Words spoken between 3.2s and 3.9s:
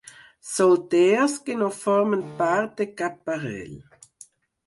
parell.